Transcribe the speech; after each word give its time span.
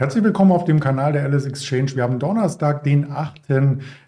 Herzlich 0.00 0.24
willkommen 0.24 0.50
auf 0.52 0.64
dem 0.64 0.80
Kanal 0.80 1.12
der 1.12 1.24
Alice 1.24 1.44
Exchange. 1.44 1.94
Wir 1.94 2.04
haben 2.04 2.18
Donnerstag, 2.18 2.84
den 2.84 3.12
8. 3.12 3.42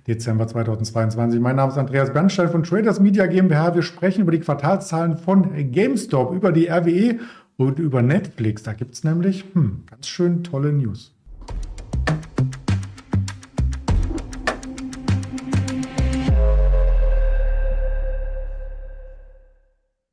Dezember 0.07 0.49
2022. 0.49 1.39
Mein 1.39 1.57
Name 1.57 1.71
ist 1.71 1.77
Andreas 1.77 2.11
Bernstein 2.15 2.49
von 2.49 2.63
Traders 2.63 2.99
Media 2.99 3.27
GmbH. 3.27 3.75
Wir 3.75 3.83
sprechen 3.83 4.23
über 4.23 4.33
die 4.33 4.41
Quartalszahlen 4.41 5.19
von 5.19 5.71
GameStop, 5.71 6.35
über 6.35 6.51
die 6.51 6.69
RWE 6.69 7.19
und 7.59 7.79
über 7.79 8.01
Netflix. 8.01 8.63
Da 8.63 8.73
gibt 8.73 8.95
es 8.95 9.05
nämlich 9.05 9.45
hm, 9.53 9.83
ganz 9.85 10.09
schön 10.09 10.43
tolle 10.43 10.73
News. 10.73 11.13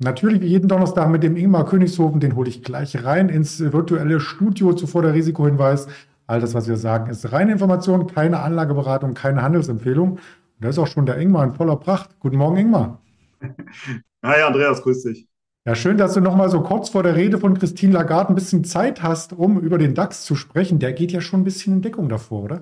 Natürlich 0.01 0.39
wie 0.39 0.47
jeden 0.47 0.69
Donnerstag 0.69 1.09
mit 1.09 1.23
dem 1.23 1.35
Ingmar 1.35 1.65
Königshofen, 1.65 2.21
den 2.21 2.37
hole 2.37 2.47
ich 2.47 2.63
gleich 2.63 3.03
rein 3.03 3.27
ins 3.27 3.59
virtuelle 3.59 4.21
Studio 4.21 4.71
zuvor 4.71 5.01
der 5.01 5.13
Risikohinweis. 5.13 5.87
All 6.25 6.39
das, 6.39 6.53
was 6.53 6.69
wir 6.69 6.77
sagen, 6.77 7.09
ist 7.11 7.33
reine 7.33 7.51
Information, 7.51 8.07
keine 8.07 8.39
Anlageberatung, 8.39 9.13
keine 9.13 9.41
Handelsempfehlung. 9.41 10.11
Und 10.11 10.19
da 10.61 10.69
ist 10.69 10.79
auch 10.79 10.87
schon 10.87 11.05
der 11.05 11.17
Ingmar 11.17 11.43
in 11.43 11.53
voller 11.53 11.75
Pracht. 11.75 12.17
Guten 12.21 12.37
Morgen, 12.37 12.55
Ingmar. 12.55 13.01
Hi, 14.23 14.41
Andreas, 14.41 14.81
grüß 14.81 15.03
dich. 15.03 15.27
Ja, 15.65 15.75
schön, 15.75 15.97
dass 15.97 16.13
du 16.13 16.21
noch 16.21 16.37
mal 16.37 16.49
so 16.49 16.61
kurz 16.61 16.87
vor 16.87 17.03
der 17.03 17.17
Rede 17.17 17.37
von 17.37 17.59
Christine 17.59 17.91
Lagarde 17.91 18.29
ein 18.29 18.35
bisschen 18.35 18.63
Zeit 18.63 19.03
hast, 19.03 19.33
um 19.33 19.59
über 19.59 19.77
den 19.77 19.95
DAX 19.95 20.23
zu 20.23 20.35
sprechen. 20.35 20.79
Der 20.79 20.93
geht 20.93 21.11
ja 21.11 21.19
schon 21.19 21.41
ein 21.41 21.43
bisschen 21.43 21.73
in 21.73 21.81
Deckung 21.81 22.07
davor, 22.07 22.43
oder? 22.43 22.61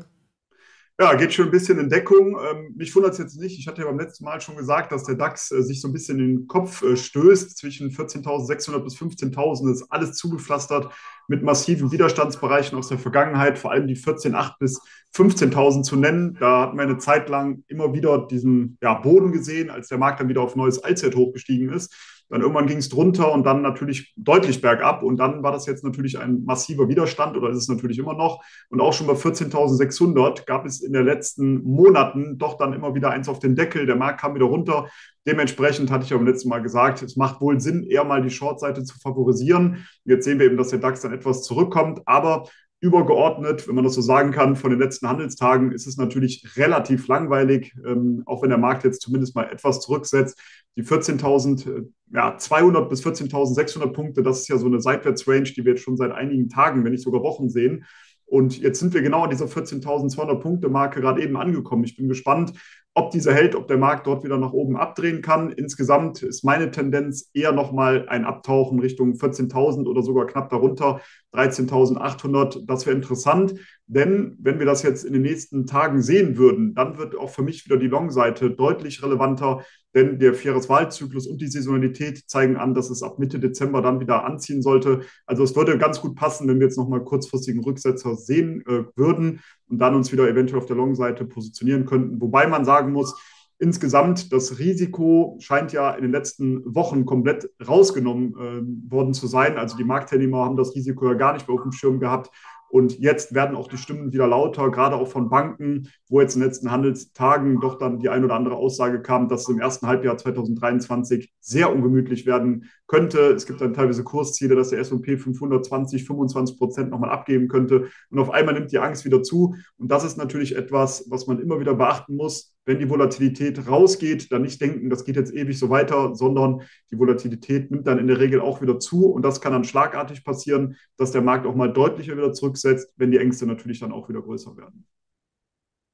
Ja, 0.99 1.13
geht 1.13 1.31
schon 1.31 1.45
ein 1.45 1.51
bisschen 1.51 1.77
in 1.77 1.89
Deckung. 1.89 2.39
Ähm, 2.39 2.73
mich 2.75 2.95
wundert 2.95 3.11
es 3.13 3.19
jetzt 3.19 3.37
nicht. 3.37 3.59
Ich 3.59 3.67
hatte 3.67 3.81
ja 3.81 3.87
beim 3.87 3.99
letzten 3.99 4.25
Mal 4.25 4.41
schon 4.41 4.55
gesagt, 4.55 4.91
dass 4.91 5.03
der 5.03 5.13
DAX 5.13 5.51
äh, 5.51 5.61
sich 5.61 5.79
so 5.79 5.87
ein 5.87 5.93
bisschen 5.93 6.17
in 6.19 6.37
den 6.37 6.47
Kopf 6.47 6.81
äh, 6.81 6.97
stößt. 6.97 7.55
Zwischen 7.55 7.91
14.600 7.91 8.79
bis 8.79 8.95
15.000 8.95 9.71
ist 9.71 9.91
alles 9.91 10.13
zugepflastert 10.13 10.91
mit 11.27 11.43
massiven 11.43 11.91
Widerstandsbereichen 11.91 12.77
aus 12.77 12.87
der 12.87 12.99
Vergangenheit, 12.99 13.59
vor 13.59 13.71
allem 13.71 13.87
die 13.87 13.97
14.800 13.97 14.53
bis 14.59 14.81
15.000 15.15 15.83
zu 15.83 15.95
nennen. 15.95 16.37
Da 16.39 16.61
hat 16.61 16.73
man 16.73 16.87
eine 16.87 16.97
Zeit 16.97 17.29
lang 17.29 17.63
immer 17.67 17.93
wieder 17.93 18.27
diesen 18.27 18.77
ja, 18.81 18.93
Boden 18.93 19.31
gesehen, 19.31 19.69
als 19.69 19.87
der 19.89 19.97
Markt 19.97 20.19
dann 20.19 20.29
wieder 20.29 20.41
auf 20.41 20.55
neues 20.55 20.83
Allzeit 20.83 21.15
hochgestiegen 21.15 21.71
ist. 21.71 21.93
Dann 22.29 22.41
irgendwann 22.41 22.67
ging 22.67 22.77
es 22.77 22.89
drunter 22.89 23.31
und 23.31 23.45
dann 23.45 23.61
natürlich 23.61 24.13
deutlich 24.17 24.59
bergab. 24.59 25.01
Und 25.01 25.17
dann 25.17 25.43
war 25.43 25.53
das 25.53 25.65
jetzt 25.65 25.83
natürlich 25.83 26.19
ein 26.19 26.43
massiver 26.43 26.89
Widerstand 26.89 27.37
oder 27.37 27.49
ist 27.49 27.57
es 27.57 27.69
natürlich 27.69 27.99
immer 27.99 28.15
noch. 28.15 28.43
Und 28.69 28.81
auch 28.81 28.91
schon 28.91 29.07
bei 29.07 29.13
14.600 29.13 30.45
gab 30.45 30.65
es 30.65 30.81
in 30.81 30.91
den 30.91 31.05
letzten 31.05 31.63
Monaten 31.63 32.37
doch 32.37 32.57
dann 32.57 32.73
immer 32.73 32.95
wieder 32.95 33.11
eins 33.11 33.29
auf 33.29 33.39
den 33.39 33.55
Deckel. 33.55 33.85
Der 33.85 33.95
Markt 33.95 34.19
kam 34.19 34.35
wieder 34.35 34.45
runter. 34.45 34.89
Dementsprechend 35.27 35.91
hatte 35.91 36.05
ich 36.05 36.09
ja 36.09 36.17
beim 36.17 36.25
letzten 36.25 36.47
Mal 36.47 36.61
gesagt, 36.61 37.01
es 37.03 37.17
macht 37.17 37.41
wohl 37.41 37.59
Sinn, 37.59 37.83
eher 37.83 38.05
mal 38.05 38.21
die 38.21 38.29
Shortseite 38.29 38.83
zu 38.85 38.97
favorisieren. 38.97 39.85
Jetzt 40.05 40.23
sehen 40.23 40.39
wir 40.39 40.45
eben, 40.45 40.55
dass 40.55 40.69
der 40.69 40.79
DAX 40.79 41.01
dann 41.01 41.13
etwas 41.13 41.43
zurückkommt. 41.43 42.01
Aber 42.05 42.47
übergeordnet, 42.79 43.67
wenn 43.67 43.75
man 43.75 43.83
das 43.83 43.95
so 43.95 44.01
sagen 44.01 44.31
kann, 44.31 44.55
von 44.55 44.69
den 44.69 44.79
letzten 44.79 45.09
Handelstagen 45.09 45.71
ist 45.71 45.85
es 45.85 45.97
natürlich 45.97 46.55
relativ 46.55 47.07
langweilig, 47.07 47.75
ähm, 47.85 48.23
auch 48.25 48.41
wenn 48.41 48.49
der 48.49 48.59
Markt 48.59 48.85
jetzt 48.85 49.01
zumindest 49.01 49.35
mal 49.35 49.49
etwas 49.51 49.81
zurücksetzt. 49.81 50.39
Die 50.77 50.83
14.000, 50.83 51.67
äh, 51.67 51.83
ja, 52.13 52.37
200 52.37 52.89
bis 52.89 53.03
14.600 53.03 53.87
Punkte, 53.87 54.23
das 54.23 54.41
ist 54.41 54.47
ja 54.47 54.57
so 54.57 54.67
eine 54.67 54.79
Seitwärtsrange, 54.79 55.43
die 55.43 55.65
wir 55.65 55.73
jetzt 55.73 55.83
schon 55.83 55.97
seit 55.97 56.11
einigen 56.11 56.49
Tagen, 56.49 56.85
wenn 56.85 56.91
nicht 56.91 57.03
sogar 57.03 57.21
Wochen 57.21 57.49
sehen. 57.49 57.83
Und 58.27 58.59
jetzt 58.59 58.79
sind 58.79 58.93
wir 58.93 59.01
genau 59.01 59.23
an 59.23 59.29
dieser 59.29 59.45
14.200 59.45 60.35
Punkte 60.35 60.69
Marke 60.69 61.01
gerade 61.01 61.21
eben 61.23 61.37
angekommen. 61.37 61.85
Ich 61.85 61.95
bin 61.95 62.09
gespannt, 62.09 62.53
ob 62.97 63.11
diese 63.11 63.31
hält, 63.31 63.53
ob 63.53 63.67
der 63.67 63.77
Markt 63.77 64.07
dort 64.07 64.23
wieder 64.23 64.39
nach 64.39 64.53
oben 64.53 64.75
abdrehen 64.75 65.21
kann. 65.21 65.51
Insgesamt 65.51 66.23
ist 66.23 66.43
meine 66.43 66.71
Tendenz 66.71 67.29
eher 67.31 67.51
nochmal 67.51 68.09
ein 68.09 68.25
Abtauchen 68.25 68.79
Richtung 68.79 69.13
14.000 69.13 69.85
oder 69.85 70.01
sogar 70.01 70.25
knapp 70.25 70.49
darunter, 70.49 70.99
13.800. 71.31 72.65
Das 72.65 72.87
wäre 72.87 72.95
interessant, 72.95 73.53
denn 73.85 74.35
wenn 74.41 74.57
wir 74.57 74.65
das 74.65 74.81
jetzt 74.81 75.05
in 75.05 75.13
den 75.13 75.21
nächsten 75.21 75.67
Tagen 75.67 76.01
sehen 76.01 76.37
würden, 76.37 76.73
dann 76.73 76.97
wird 76.97 77.15
auch 77.15 77.29
für 77.29 77.43
mich 77.43 77.65
wieder 77.65 77.77
die 77.77 77.85
Long-Seite 77.85 78.49
deutlich 78.49 79.03
relevanter, 79.03 79.63
denn 79.97 80.19
der 80.19 80.35
Vierjahreswahlzyklus 80.35 81.25
und 81.25 81.41
die 81.41 81.47
Saisonalität 81.47 82.29
zeigen 82.29 82.55
an, 82.55 82.75
dass 82.75 82.91
es 82.91 83.01
ab 83.01 83.17
Mitte 83.17 83.39
Dezember 83.39 83.81
dann 83.81 83.99
wieder 83.99 84.25
anziehen 84.25 84.61
sollte. 84.61 85.01
Also 85.25 85.43
es 85.43 85.55
würde 85.55 85.77
ganz 85.79 85.99
gut 85.99 86.15
passen, 86.15 86.47
wenn 86.47 86.59
wir 86.59 86.67
jetzt 86.67 86.77
nochmal 86.77 87.03
kurzfristigen 87.03 87.63
Rücksetzer 87.63 88.15
sehen 88.15 88.63
äh, 88.67 88.83
würden 88.95 89.41
und 89.67 89.79
dann 89.79 89.95
uns 89.95 90.11
wieder 90.11 90.29
eventuell 90.29 90.61
auf 90.61 90.67
der 90.67 90.75
Long-Seite 90.75 91.25
positionieren 91.25 91.85
könnten. 91.85 92.21
Wobei 92.21 92.45
man 92.45 92.63
sagen 92.63 92.91
muss, 92.91 93.19
insgesamt 93.57 94.31
das 94.31 94.59
Risiko 94.59 95.35
scheint 95.39 95.73
ja 95.73 95.89
in 95.91 96.03
den 96.03 96.11
letzten 96.11 96.75
Wochen 96.75 97.05
komplett 97.05 97.49
rausgenommen 97.67 98.35
äh, 98.35 98.91
worden 98.91 99.15
zu 99.15 99.25
sein. 99.25 99.57
Also 99.57 99.77
die 99.77 99.83
Marktteilnehmer 99.83 100.45
haben 100.45 100.57
das 100.57 100.75
Risiko 100.75 101.07
ja 101.07 101.15
gar 101.15 101.33
nicht 101.33 101.47
mehr 101.47 101.55
auf 101.55 101.63
dem 101.63 101.71
Schirm 101.71 101.99
gehabt. 101.99 102.29
Und 102.69 102.99
jetzt 102.99 103.33
werden 103.33 103.55
auch 103.55 103.67
die 103.67 103.77
Stimmen 103.77 104.11
wieder 104.11 104.27
lauter, 104.27 104.69
gerade 104.71 104.95
auch 104.95 105.07
von 105.07 105.29
Banken, 105.29 105.89
wo 106.09 106.21
jetzt 106.21 106.35
in 106.35 106.41
den 106.41 106.49
letzten 106.49 106.71
Handelstagen 106.71 107.61
doch 107.61 107.77
dann 107.77 107.99
die 107.99 108.09
ein 108.09 108.23
oder 108.23 108.35
andere 108.35 108.55
Aussage 108.55 109.01
kam, 109.01 109.29
dass 109.29 109.41
es 109.43 109.49
im 109.49 109.59
ersten 109.59 109.87
Halbjahr 109.87 110.17
2023 110.17 111.33
sehr 111.39 111.73
ungemütlich 111.73 112.25
werden 112.25 112.69
könnte. 112.87 113.31
Es 113.31 113.45
gibt 113.45 113.61
dann 113.61 113.73
teilweise 113.73 114.03
Kursziele, 114.03 114.55
dass 114.55 114.69
der 114.69 114.79
S&P 114.79 115.17
520, 115.17 116.05
25 116.05 116.57
Prozent 116.57 116.89
nochmal 116.89 117.09
abgeben 117.09 117.47
könnte. 117.47 117.87
Und 118.09 118.19
auf 118.19 118.31
einmal 118.31 118.53
nimmt 118.53 118.71
die 118.71 118.79
Angst 118.79 119.05
wieder 119.05 119.23
zu. 119.23 119.55
Und 119.77 119.91
das 119.91 120.03
ist 120.03 120.17
natürlich 120.17 120.55
etwas, 120.55 121.05
was 121.09 121.27
man 121.27 121.39
immer 121.39 121.59
wieder 121.59 121.75
beachten 121.75 122.15
muss. 122.15 122.56
Wenn 122.67 122.79
die 122.79 122.89
Volatilität 122.89 123.65
rausgeht, 123.65 124.29
dann 124.29 124.41
nicht 124.41 124.59
denken, 124.59 124.89
das 124.89 125.05
geht 125.05 125.15
jetzt 125.15 125.33
ewig 125.33 125.57
so 125.57 125.69
weiter, 125.69 126.13
sondern 126.15 126.63
die 126.91 126.99
Volatilität 126.99 127.71
nimmt 127.71 127.87
dann 127.87 127.97
in 127.97 128.07
der 128.07 128.19
Regel 128.19 128.41
auch 128.41 128.61
wieder 128.61 128.77
zu. 128.77 129.05
Und 129.05 129.21
das 129.21 129.39
kann 129.39 129.53
dann 129.53 129.63
schlagartig 129.63 130.25
passieren, 130.25 130.75
dass 130.97 131.11
der 131.11 131.21
Markt 131.21 131.45
auch 131.45 131.55
mal 131.55 131.71
deutlicher 131.71 132.17
wieder 132.17 132.33
zurücksetzt, 132.33 132.91
wenn 132.97 133.09
die 133.09 133.19
Ängste 133.19 133.47
natürlich 133.47 133.79
dann 133.79 133.93
auch 133.93 134.09
wieder 134.09 134.21
größer 134.21 134.57
werden. 134.57 134.85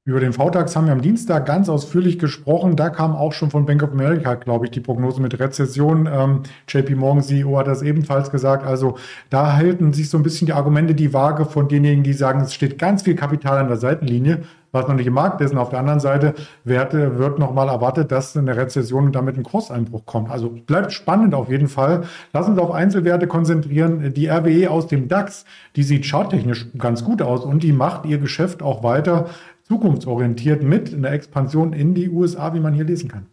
Über 0.06 0.20
den 0.20 0.34
VTAX 0.34 0.76
haben 0.76 0.84
wir 0.84 0.92
am 0.92 1.00
Dienstag 1.00 1.46
ganz 1.46 1.70
ausführlich 1.70 2.18
gesprochen. 2.18 2.76
Da 2.76 2.90
kam 2.90 3.16
auch 3.16 3.32
schon 3.32 3.50
von 3.50 3.64
Bank 3.64 3.82
of 3.82 3.92
America, 3.92 4.34
glaube 4.34 4.66
ich, 4.66 4.70
die 4.70 4.80
Prognose 4.80 5.22
mit 5.22 5.40
Rezession. 5.40 6.06
Ähm, 6.12 6.42
JP 6.68 6.96
Morgan 6.96 7.22
CEO 7.22 7.56
hat 7.56 7.68
das 7.68 7.80
ebenfalls 7.80 8.30
gesagt. 8.30 8.66
Also 8.66 8.98
da 9.30 9.54
halten 9.54 9.94
sich 9.94 10.10
so 10.10 10.18
ein 10.18 10.22
bisschen 10.22 10.44
die 10.44 10.52
Argumente 10.52 10.94
die 10.94 11.14
Waage 11.14 11.46
von 11.46 11.68
denjenigen, 11.68 12.04
die 12.04 12.12
sagen, 12.12 12.42
es 12.42 12.52
steht 12.52 12.78
ganz 12.78 13.00
viel 13.00 13.14
Kapital 13.14 13.56
an 13.56 13.68
der 13.68 13.78
Seitenlinie, 13.78 14.42
was 14.72 14.86
noch 14.88 14.94
nicht 14.94 15.06
im 15.06 15.14
Markt 15.14 15.40
ist. 15.40 15.52
Und 15.52 15.58
auf 15.58 15.70
der 15.70 15.78
anderen 15.78 16.00
Seite 16.00 16.34
wird, 16.64 16.92
wird 16.92 17.38
nochmal 17.38 17.68
erwartet, 17.68 18.12
dass 18.12 18.36
eine 18.36 18.58
Rezession 18.58 19.06
und 19.06 19.14
damit 19.14 19.38
ein 19.38 19.42
Kurseinbruch 19.42 20.04
kommt. 20.04 20.30
Also 20.30 20.50
bleibt 20.50 20.92
spannend 20.92 21.34
auf 21.34 21.48
jeden 21.48 21.68
Fall. 21.68 22.02
Lass 22.34 22.46
uns 22.46 22.58
auf 22.58 22.72
Einzelwerte 22.72 23.26
konzentrieren. 23.26 24.12
Die 24.12 24.28
RWE 24.28 24.70
aus 24.70 24.86
dem 24.86 25.08
DAX, 25.08 25.46
die 25.76 25.82
sieht 25.82 26.04
charttechnisch 26.04 26.66
ganz 26.76 27.04
gut 27.04 27.22
aus 27.22 27.42
und 27.42 27.62
die 27.62 27.72
macht 27.72 28.04
ihr 28.04 28.18
Geschäft 28.18 28.62
auch 28.62 28.82
weiter 28.82 29.30
zukunftsorientiert 29.64 30.62
mit 30.62 30.92
in 30.92 31.02
der 31.02 31.12
Expansion 31.12 31.72
in 31.72 31.94
die 31.94 32.08
USA, 32.08 32.54
wie 32.54 32.60
man 32.60 32.74
hier 32.74 32.84
lesen 32.84 33.08
kann. 33.08 33.26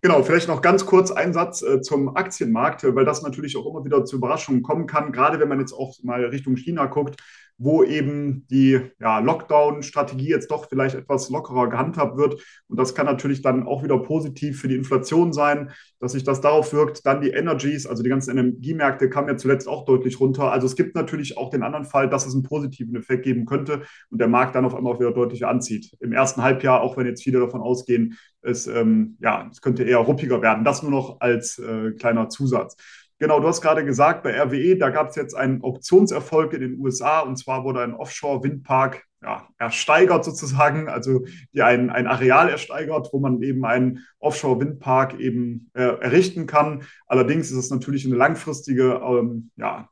Genau, 0.00 0.22
vielleicht 0.22 0.46
noch 0.46 0.62
ganz 0.62 0.86
kurz 0.86 1.10
ein 1.10 1.32
Satz 1.32 1.60
äh, 1.62 1.80
zum 1.80 2.16
Aktienmarkt, 2.16 2.84
weil 2.94 3.04
das 3.04 3.22
natürlich 3.22 3.56
auch 3.56 3.66
immer 3.66 3.84
wieder 3.84 4.04
zu 4.04 4.16
Überraschungen 4.16 4.62
kommen 4.62 4.86
kann, 4.86 5.10
gerade 5.10 5.40
wenn 5.40 5.48
man 5.48 5.58
jetzt 5.58 5.72
auch 5.72 5.96
mal 6.04 6.24
Richtung 6.26 6.56
China 6.56 6.86
guckt 6.86 7.20
wo 7.58 7.82
eben 7.82 8.46
die 8.46 8.80
ja, 9.00 9.18
Lockdown-Strategie 9.18 10.28
jetzt 10.28 10.50
doch 10.50 10.68
vielleicht 10.68 10.94
etwas 10.94 11.28
lockerer 11.28 11.68
gehandhabt 11.68 12.16
wird. 12.16 12.40
Und 12.68 12.78
das 12.78 12.94
kann 12.94 13.06
natürlich 13.06 13.42
dann 13.42 13.66
auch 13.66 13.82
wieder 13.82 13.98
positiv 13.98 14.60
für 14.60 14.68
die 14.68 14.76
Inflation 14.76 15.32
sein, 15.32 15.72
dass 15.98 16.12
sich 16.12 16.22
das 16.22 16.40
darauf 16.40 16.72
wirkt. 16.72 17.04
Dann 17.04 17.20
die 17.20 17.30
Energies, 17.30 17.86
also 17.86 18.04
die 18.04 18.08
ganzen 18.08 18.38
Energiemärkte 18.38 19.10
kamen 19.10 19.28
ja 19.28 19.36
zuletzt 19.36 19.66
auch 19.66 19.84
deutlich 19.84 20.20
runter. 20.20 20.52
Also 20.52 20.66
es 20.68 20.76
gibt 20.76 20.94
natürlich 20.94 21.36
auch 21.36 21.50
den 21.50 21.64
anderen 21.64 21.84
Fall, 21.84 22.08
dass 22.08 22.26
es 22.26 22.34
einen 22.34 22.44
positiven 22.44 22.94
Effekt 22.94 23.24
geben 23.24 23.44
könnte 23.44 23.82
und 24.10 24.20
der 24.20 24.28
Markt 24.28 24.54
dann 24.54 24.64
auf 24.64 24.76
einmal 24.76 24.94
auch 24.94 25.00
wieder 25.00 25.12
deutlich 25.12 25.44
anzieht. 25.44 25.96
Im 25.98 26.12
ersten 26.12 26.42
Halbjahr, 26.42 26.80
auch 26.80 26.96
wenn 26.96 27.06
jetzt 27.06 27.24
viele 27.24 27.40
davon 27.40 27.60
ausgehen, 27.60 28.16
es, 28.40 28.68
ähm, 28.68 29.16
ja, 29.20 29.48
es 29.50 29.60
könnte 29.60 29.82
eher 29.82 29.98
ruppiger 29.98 30.42
werden. 30.42 30.64
Das 30.64 30.82
nur 30.82 30.92
noch 30.92 31.20
als 31.20 31.58
äh, 31.58 31.90
kleiner 31.92 32.28
Zusatz. 32.28 32.76
Genau, 33.20 33.40
du 33.40 33.48
hast 33.48 33.62
gerade 33.62 33.84
gesagt, 33.84 34.22
bei 34.22 34.40
RWE, 34.40 34.76
da 34.76 34.90
gab 34.90 35.08
es 35.08 35.16
jetzt 35.16 35.34
einen 35.34 35.62
Auktionserfolg 35.62 36.52
in 36.52 36.60
den 36.60 36.78
USA 36.78 37.20
und 37.20 37.36
zwar 37.36 37.64
wurde 37.64 37.80
ein 37.82 37.94
Offshore-Windpark 37.94 39.02
ja, 39.22 39.48
ersteigert 39.58 40.24
sozusagen, 40.24 40.88
also 40.88 41.24
die 41.52 41.62
ein, 41.62 41.90
ein 41.90 42.06
Areal 42.06 42.48
ersteigert, 42.48 43.08
wo 43.12 43.18
man 43.18 43.42
eben 43.42 43.64
einen 43.64 44.06
Offshore-Windpark 44.20 45.18
eben 45.18 45.70
äh, 45.74 45.82
errichten 45.82 46.46
kann. 46.46 46.84
Allerdings 47.06 47.50
ist 47.50 47.56
es 47.56 47.70
natürlich 47.70 48.06
eine 48.06 48.14
langfristige 48.14 49.00
ähm, 49.04 49.50
ja, 49.56 49.88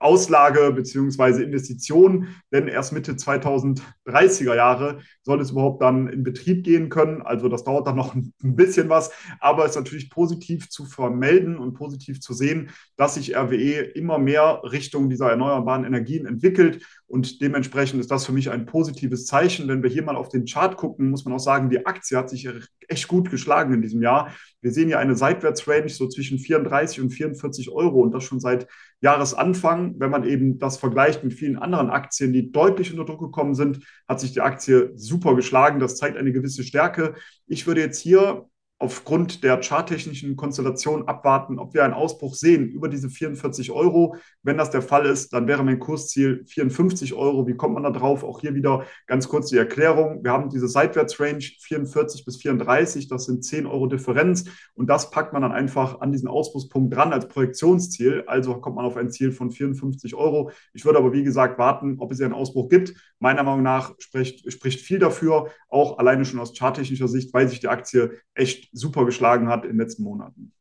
Auslage 0.00 0.72
beziehungsweise 0.72 1.42
Investition, 1.42 2.28
denn 2.52 2.68
erst 2.68 2.92
Mitte 2.92 3.12
2030er 3.12 4.54
Jahre 4.54 5.00
soll 5.22 5.40
es 5.40 5.50
überhaupt 5.50 5.82
dann 5.82 6.08
in 6.08 6.22
Betrieb 6.22 6.64
gehen 6.64 6.88
können. 6.88 7.22
Also 7.22 7.48
das 7.48 7.64
dauert 7.64 7.86
dann 7.86 7.96
noch 7.96 8.14
ein 8.14 8.32
bisschen 8.40 8.88
was, 8.88 9.10
aber 9.40 9.64
es 9.64 9.70
ist 9.70 9.76
natürlich 9.76 10.10
positiv 10.10 10.68
zu 10.70 10.84
vermelden 10.84 11.58
und 11.58 11.74
positiv 11.74 12.20
zu 12.20 12.32
sehen, 12.32 12.70
dass 12.96 13.14
sich 13.14 13.36
RWE 13.36 13.80
immer 13.94 14.18
mehr 14.18 14.62
Richtung 14.64 15.10
dieser 15.10 15.30
erneuerbaren 15.30 15.84
Energien 15.84 16.26
entwickelt 16.26 16.84
und 17.08 17.40
dementsprechend 17.40 18.00
ist 18.00 18.10
das 18.10 18.26
für 18.26 18.32
mich 18.32 18.50
ein 18.50 18.66
positives 18.66 19.24
Zeichen. 19.24 19.66
Wenn 19.66 19.82
wir 19.82 19.88
hier 19.88 20.02
mal 20.02 20.14
auf 20.14 20.28
den 20.28 20.44
Chart 20.44 20.76
gucken, 20.76 21.08
muss 21.08 21.24
man 21.24 21.32
auch 21.32 21.40
sagen, 21.40 21.70
die 21.70 21.86
Aktie 21.86 22.18
hat 22.18 22.28
sich 22.28 22.46
echt 22.86 23.08
gut 23.08 23.30
geschlagen 23.30 23.72
in 23.72 23.80
diesem 23.80 24.02
Jahr. 24.02 24.34
Wir 24.60 24.72
sehen 24.72 24.90
ja 24.90 24.98
eine 24.98 25.16
Seitwärtsrange 25.16 25.88
so 25.88 26.06
zwischen 26.08 26.38
34 26.38 27.00
und 27.00 27.10
44 27.10 27.70
Euro 27.70 28.02
und 28.02 28.12
das 28.12 28.24
schon 28.24 28.40
seit 28.40 28.68
Jahresanfang. 29.00 29.87
Wenn 29.98 30.10
man 30.10 30.24
eben 30.24 30.58
das 30.58 30.76
vergleicht 30.78 31.24
mit 31.24 31.34
vielen 31.34 31.56
anderen 31.56 31.90
Aktien, 31.90 32.32
die 32.32 32.52
deutlich 32.52 32.90
unter 32.90 33.04
Druck 33.04 33.20
gekommen 33.20 33.54
sind, 33.54 33.80
hat 34.08 34.20
sich 34.20 34.32
die 34.32 34.40
Aktie 34.40 34.92
super 34.94 35.34
geschlagen. 35.34 35.80
Das 35.80 35.96
zeigt 35.96 36.16
eine 36.16 36.32
gewisse 36.32 36.62
Stärke. 36.62 37.14
Ich 37.46 37.66
würde 37.66 37.80
jetzt 37.80 38.00
hier 38.00 38.48
aufgrund 38.80 39.42
der 39.42 39.60
charttechnischen 39.60 40.36
Konstellation 40.36 41.08
abwarten, 41.08 41.58
ob 41.58 41.74
wir 41.74 41.84
einen 41.84 41.94
Ausbruch 41.94 42.34
sehen 42.34 42.68
über 42.68 42.88
diese 42.88 43.10
44 43.10 43.72
Euro. 43.72 44.14
Wenn 44.44 44.56
das 44.56 44.70
der 44.70 44.82
Fall 44.82 45.06
ist, 45.06 45.32
dann 45.32 45.48
wäre 45.48 45.64
mein 45.64 45.80
Kursziel 45.80 46.44
54 46.46 47.14
Euro. 47.14 47.48
Wie 47.48 47.56
kommt 47.56 47.74
man 47.74 47.82
da 47.82 47.90
drauf? 47.90 48.22
Auch 48.22 48.40
hier 48.40 48.54
wieder 48.54 48.84
ganz 49.06 49.28
kurz 49.28 49.48
die 49.48 49.56
Erklärung. 49.56 50.22
Wir 50.22 50.30
haben 50.30 50.48
diese 50.48 50.68
Seitwärtsrange 50.68 51.40
44 51.40 52.24
bis 52.24 52.36
34, 52.36 53.08
das 53.08 53.24
sind 53.24 53.44
10 53.44 53.66
Euro 53.66 53.88
Differenz 53.88 54.44
und 54.74 54.88
das 54.88 55.10
packt 55.10 55.32
man 55.32 55.42
dann 55.42 55.52
einfach 55.52 56.00
an 56.00 56.12
diesen 56.12 56.28
Ausbruchspunkt 56.28 56.94
dran 56.94 57.12
als 57.12 57.26
Projektionsziel. 57.26 58.24
Also 58.28 58.60
kommt 58.60 58.76
man 58.76 58.84
auf 58.84 58.96
ein 58.96 59.10
Ziel 59.10 59.32
von 59.32 59.50
54 59.50 60.14
Euro. 60.14 60.52
Ich 60.72 60.84
würde 60.84 60.98
aber 60.98 61.12
wie 61.12 61.24
gesagt 61.24 61.58
warten, 61.58 61.96
ob 61.98 62.12
es 62.12 62.18
hier 62.18 62.26
einen 62.26 62.34
Ausbruch 62.34 62.68
gibt. 62.68 62.94
Meiner 63.18 63.42
Meinung 63.42 63.64
nach 63.64 63.96
spricht, 63.98 64.50
spricht 64.52 64.80
viel 64.80 65.00
dafür, 65.00 65.48
auch 65.68 65.98
alleine 65.98 66.24
schon 66.24 66.38
aus 66.38 66.56
charttechnischer 66.56 67.08
Sicht, 67.08 67.34
weil 67.34 67.48
sich 67.48 67.58
die 67.58 67.68
Aktie 67.68 68.12
echt 68.34 68.67
super 68.72 69.04
geschlagen 69.04 69.48
hat 69.48 69.64
in 69.64 69.70
den 69.70 69.78
letzten 69.78 70.02
Monaten. 70.02 70.52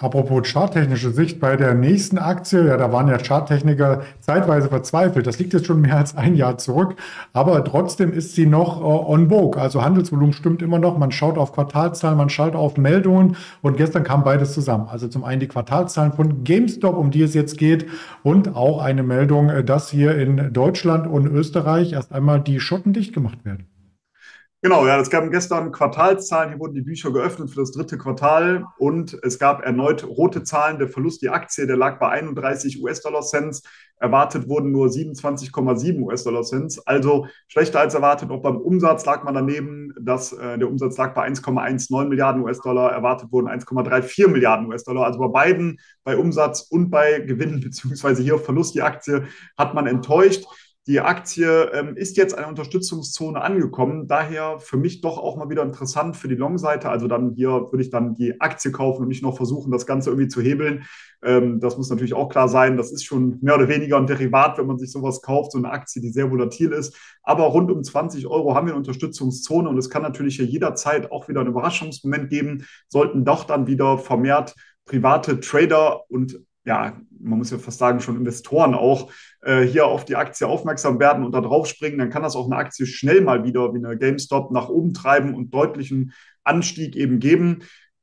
Apropos 0.00 0.48
charttechnische 0.48 1.10
Sicht 1.10 1.40
bei 1.40 1.56
der 1.56 1.74
nächsten 1.74 2.16
Aktie, 2.16 2.66
ja, 2.66 2.78
da 2.78 2.90
waren 2.90 3.08
ja 3.08 3.18
Charttechniker 3.18 4.00
zeitweise 4.20 4.70
verzweifelt. 4.70 5.26
Das 5.26 5.38
liegt 5.38 5.52
jetzt 5.52 5.66
schon 5.66 5.82
mehr 5.82 5.98
als 5.98 6.16
ein 6.16 6.36
Jahr 6.36 6.56
zurück, 6.56 6.96
aber 7.34 7.62
trotzdem 7.64 8.10
ist 8.10 8.34
sie 8.34 8.46
noch 8.46 8.80
äh, 8.80 8.82
on 8.82 9.28
vogue. 9.28 9.60
Also 9.60 9.84
Handelsvolumen 9.84 10.32
stimmt 10.32 10.62
immer 10.62 10.78
noch. 10.78 10.96
Man 10.96 11.12
schaut 11.12 11.36
auf 11.36 11.52
Quartalszahlen, 11.52 12.16
man 12.16 12.30
schaut 12.30 12.54
auf 12.54 12.78
Meldungen 12.78 13.36
und 13.60 13.76
gestern 13.76 14.02
kam 14.02 14.24
beides 14.24 14.54
zusammen. 14.54 14.88
Also 14.88 15.06
zum 15.06 15.22
einen 15.22 15.40
die 15.40 15.48
Quartalszahlen 15.48 16.14
von 16.14 16.44
GameStop, 16.44 16.96
um 16.96 17.10
die 17.10 17.20
es 17.20 17.34
jetzt 17.34 17.58
geht, 17.58 17.86
und 18.22 18.56
auch 18.56 18.80
eine 18.80 19.02
Meldung, 19.02 19.50
äh, 19.50 19.62
dass 19.62 19.90
hier 19.90 20.16
in 20.16 20.54
Deutschland 20.54 21.08
und 21.08 21.26
Österreich 21.26 21.92
erst 21.92 22.10
einmal 22.12 22.40
die 22.40 22.58
Schotten 22.58 22.94
dicht 22.94 23.12
gemacht 23.12 23.44
werden. 23.44 23.66
Genau, 24.62 24.86
ja, 24.86 25.00
es 25.00 25.08
gab 25.08 25.30
gestern 25.30 25.72
Quartalszahlen, 25.72 26.50
hier 26.50 26.58
wurden 26.60 26.74
die 26.74 26.82
Bücher 26.82 27.10
geöffnet 27.10 27.48
für 27.48 27.60
das 27.60 27.72
dritte 27.72 27.96
Quartal 27.96 28.66
und 28.76 29.18
es 29.22 29.38
gab 29.38 29.64
erneut 29.64 30.04
rote 30.06 30.42
Zahlen. 30.42 30.78
Der 30.78 30.88
Verlust, 30.88 31.22
die 31.22 31.30
Aktie, 31.30 31.66
der 31.66 31.78
lag 31.78 31.98
bei 31.98 32.10
31 32.10 32.82
US-Dollar-Cents. 32.82 33.62
Erwartet 33.96 34.48
wurden 34.50 34.70
nur 34.70 34.88
27,7 34.88 36.02
US-Dollar-Cents, 36.02 36.86
also 36.86 37.26
schlechter 37.48 37.80
als 37.80 37.94
erwartet. 37.94 38.30
Auch 38.30 38.42
beim 38.42 38.58
Umsatz 38.58 39.06
lag 39.06 39.24
man 39.24 39.32
daneben, 39.32 39.94
dass 39.98 40.34
äh, 40.34 40.58
der 40.58 40.68
Umsatz 40.68 40.98
lag 40.98 41.14
bei 41.14 41.26
1,19 41.26 42.08
Milliarden 42.08 42.42
US-Dollar, 42.42 42.92
erwartet 42.92 43.32
wurden 43.32 43.48
1,34 43.48 44.28
Milliarden 44.28 44.66
US-Dollar. 44.66 45.06
Also 45.06 45.20
bei 45.20 45.28
beiden, 45.28 45.80
bei 46.04 46.18
Umsatz 46.18 46.60
und 46.68 46.90
bei 46.90 47.20
Gewinn, 47.20 47.60
beziehungsweise 47.64 48.22
hier 48.22 48.38
Verlust, 48.38 48.74
die 48.74 48.82
Aktie, 48.82 49.24
hat 49.56 49.72
man 49.72 49.86
enttäuscht. 49.86 50.44
Die 50.90 50.98
Aktie 50.98 51.70
ähm, 51.72 51.96
ist 51.96 52.16
jetzt 52.16 52.36
eine 52.36 52.48
Unterstützungszone 52.48 53.40
angekommen, 53.40 54.08
daher 54.08 54.58
für 54.58 54.76
mich 54.76 55.00
doch 55.00 55.18
auch 55.18 55.36
mal 55.36 55.48
wieder 55.48 55.62
interessant 55.62 56.16
für 56.16 56.26
die 56.26 56.34
Long-Seite. 56.34 56.88
Also 56.90 57.06
dann 57.06 57.30
hier 57.36 57.68
würde 57.70 57.80
ich 57.80 57.90
dann 57.90 58.16
die 58.16 58.40
Aktie 58.40 58.72
kaufen 58.72 59.02
und 59.02 59.08
nicht 59.08 59.22
noch 59.22 59.36
versuchen, 59.36 59.70
das 59.70 59.86
Ganze 59.86 60.10
irgendwie 60.10 60.26
zu 60.26 60.40
hebeln. 60.40 60.82
Ähm, 61.22 61.60
das 61.60 61.76
muss 61.76 61.90
natürlich 61.90 62.14
auch 62.14 62.28
klar 62.28 62.48
sein. 62.48 62.76
Das 62.76 62.90
ist 62.90 63.04
schon 63.04 63.38
mehr 63.40 63.54
oder 63.54 63.68
weniger 63.68 63.98
ein 63.98 64.08
Derivat, 64.08 64.58
wenn 64.58 64.66
man 64.66 64.78
sich 64.78 64.90
sowas 64.90 65.22
kauft, 65.22 65.52
so 65.52 65.58
eine 65.58 65.70
Aktie, 65.70 66.02
die 66.02 66.10
sehr 66.10 66.28
volatil 66.28 66.72
ist. 66.72 66.96
Aber 67.22 67.44
rund 67.44 67.70
um 67.70 67.84
20 67.84 68.26
Euro 68.26 68.56
haben 68.56 68.66
wir 68.66 68.72
eine 68.72 68.80
Unterstützungszone 68.80 69.68
und 69.68 69.78
es 69.78 69.90
kann 69.90 70.02
natürlich 70.02 70.34
hier 70.34 70.46
jederzeit 70.46 71.12
auch 71.12 71.28
wieder 71.28 71.38
einen 71.38 71.50
Überraschungsmoment 71.50 72.30
geben, 72.30 72.66
sollten 72.88 73.24
doch 73.24 73.44
dann 73.44 73.68
wieder 73.68 73.96
vermehrt 73.96 74.56
private 74.86 75.38
Trader 75.38 76.10
und 76.10 76.40
ja, 76.64 77.00
man 77.18 77.38
muss 77.38 77.50
ja 77.50 77.58
fast 77.58 77.78
sagen, 77.78 78.00
schon 78.00 78.16
Investoren 78.16 78.74
auch 78.74 79.10
äh, 79.42 79.62
hier 79.62 79.86
auf 79.86 80.04
die 80.04 80.16
Aktie 80.16 80.46
aufmerksam 80.46 80.98
werden 81.00 81.24
und 81.24 81.32
da 81.32 81.40
drauf 81.40 81.66
springen, 81.66 81.98
dann 81.98 82.10
kann 82.10 82.22
das 82.22 82.36
auch 82.36 82.46
eine 82.46 82.56
Aktie 82.56 82.86
schnell 82.86 83.22
mal 83.22 83.44
wieder 83.44 83.72
wie 83.72 83.84
eine 83.84 83.96
GameStop 83.96 84.50
nach 84.50 84.68
oben 84.68 84.92
treiben 84.92 85.34
und 85.34 85.54
deutlichen 85.54 86.12
Anstieg 86.44 86.96
eben 86.96 87.18
geben. 87.18 87.60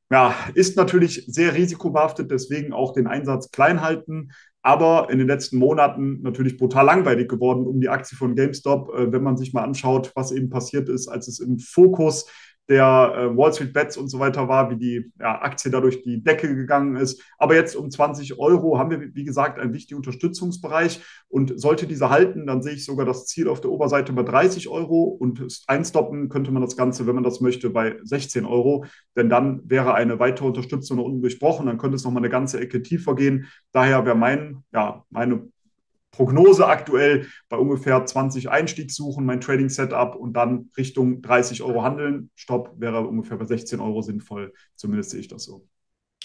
Ja, 0.09 0.33
ist 0.53 0.77
natürlich 0.77 1.25
sehr 1.27 1.53
risikobehaftet, 1.53 2.31
deswegen 2.31 2.73
auch 2.73 2.93
den 2.93 3.07
Einsatz 3.07 3.51
klein 3.51 3.81
halten. 3.81 4.31
Aber 4.61 5.09
in 5.09 5.17
den 5.17 5.27
letzten 5.27 5.57
Monaten 5.57 6.21
natürlich 6.23 6.57
brutal 6.57 6.85
langweilig 6.85 7.29
geworden 7.29 7.65
um 7.65 7.79
die 7.79 7.89
Aktie 7.89 8.17
von 8.17 8.35
GameStop, 8.35 8.89
äh, 8.93 9.11
wenn 9.11 9.23
man 9.23 9.37
sich 9.37 9.53
mal 9.53 9.63
anschaut, 9.63 10.11
was 10.15 10.31
eben 10.31 10.49
passiert 10.49 10.89
ist, 10.89 11.07
als 11.07 11.27
es 11.27 11.39
im 11.39 11.59
Fokus 11.59 12.25
der 12.69 13.13
äh, 13.15 13.37
Wall 13.37 13.53
Street 13.53 13.73
Bets 13.73 13.97
und 13.97 14.09
so 14.09 14.19
weiter 14.19 14.47
war, 14.47 14.69
wie 14.69 14.75
die 14.75 15.11
ja, 15.19 15.41
Aktie 15.41 15.71
dadurch 15.71 16.01
die 16.03 16.21
Decke 16.21 16.53
gegangen 16.53 16.97
ist. 16.97 17.23
Aber 17.37 17.55
jetzt 17.55 17.75
um 17.75 17.89
20 17.89 18.39
Euro 18.39 18.77
haben 18.77 18.91
wir, 18.91 19.15
wie 19.15 19.23
gesagt, 19.23 19.59
einen 19.59 19.73
wichtigen 19.73 19.97
Unterstützungsbereich. 19.97 21.01
Und 21.29 21.59
sollte 21.59 21.87
diese 21.87 22.09
halten, 22.09 22.47
dann 22.47 22.61
sehe 22.61 22.73
ich 22.73 22.85
sogar 22.85 23.05
das 23.05 23.25
Ziel 23.25 23.47
auf 23.47 23.61
der 23.61 23.71
Oberseite 23.71 24.13
bei 24.13 24.23
30 24.23 24.67
Euro. 24.67 25.03
Und 25.03 25.63
einstoppen 25.67 26.29
könnte 26.29 26.51
man 26.51 26.61
das 26.61 26.75
Ganze, 26.75 27.07
wenn 27.07 27.15
man 27.15 27.23
das 27.23 27.41
möchte, 27.41 27.69
bei 27.69 27.97
16 28.03 28.45
Euro. 28.45 28.85
Denn 29.15 29.29
dann 29.29 29.61
wäre 29.65 29.93
eine 29.93 30.19
weitere 30.19 30.47
Unterstützung 30.47 30.97
nach 30.97 31.03
unten 31.05 31.21
durchbrochen. 31.21 31.67
Dann 31.67 31.77
könnte 31.77 31.95
es 31.95 32.03
nochmal 32.03 32.21
eine 32.21 32.29
ganze 32.29 32.59
Ecke 32.59 32.81
tiefer 32.81 33.15
gehen. 33.15 33.47
Daher 33.71 34.05
wäre 34.05 34.15
mein, 34.17 34.63
ja, 34.73 35.05
meine 35.09 35.47
Prognose 36.17 36.65
aktuell 36.65 37.27
bei 37.47 37.57
ungefähr 37.57 38.03
20 38.03 38.49
Einstiegssuchen, 38.49 39.23
mein 39.23 39.39
Trading 39.39 39.69
Setup 39.69 40.15
und 40.15 40.33
dann 40.33 40.71
Richtung 40.75 41.21
30 41.21 41.61
Euro 41.61 41.83
handeln. 41.83 42.31
Stopp 42.33 42.73
wäre 42.77 43.05
ungefähr 43.05 43.37
bei 43.37 43.45
16 43.45 43.79
Euro 43.79 44.01
sinnvoll. 44.01 44.51
Zumindest 44.75 45.11
sehe 45.11 45.19
ich 45.19 45.27
das 45.27 45.43
so. 45.43 45.67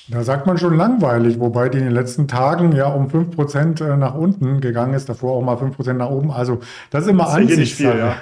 Da 0.08 0.24
sagt 0.24 0.48
man 0.48 0.58
schon 0.58 0.76
langweilig, 0.76 1.38
wobei 1.38 1.68
die 1.68 1.78
in 1.78 1.84
den 1.84 1.92
letzten 1.92 2.26
Tagen 2.26 2.72
ja 2.72 2.86
um 2.86 3.06
5% 3.06 3.84
äh, 3.84 3.96
nach 3.96 4.16
unten 4.16 4.60
gegangen 4.60 4.94
ist, 4.94 5.08
davor 5.08 5.36
auch 5.36 5.42
mal 5.42 5.56
5% 5.56 5.92
nach 5.92 6.10
oben. 6.10 6.32
Also 6.32 6.58
das 6.90 7.04
ist 7.04 7.10
immer 7.10 7.24
das 7.24 7.38
ist 7.50 7.58
nicht 7.58 7.74
viel, 7.76 7.86
ja. 7.98 8.16